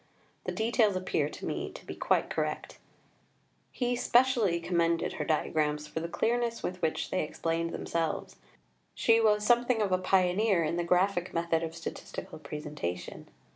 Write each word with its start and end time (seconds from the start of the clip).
The 0.45 0.51
details 0.51 0.95
appear 0.95 1.29
to 1.29 1.45
me 1.45 1.69
to 1.73 1.85
be 1.85 1.93
quite 1.93 2.31
correct." 2.31 2.79
He 3.71 3.95
specially 3.95 4.59
commended 4.59 5.13
her 5.13 5.23
diagrams 5.23 5.85
for 5.85 5.99
the 5.99 6.07
clearness 6.07 6.63
with 6.63 6.81
which 6.81 7.11
they 7.11 7.21
explained 7.23 7.69
themselves. 7.71 8.37
She 8.95 9.21
was 9.21 9.45
something 9.45 9.79
of 9.79 9.91
a 9.91 9.99
pioneer 9.99 10.63
in 10.63 10.77
the 10.77 10.83
graphic 10.83 11.35
method 11.35 11.61
of 11.61 11.75
statistical 11.75 12.39
presentation. 12.39 13.29